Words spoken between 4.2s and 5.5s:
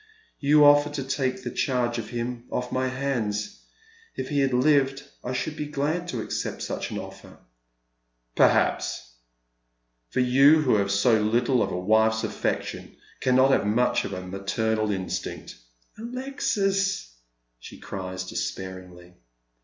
he bad lived I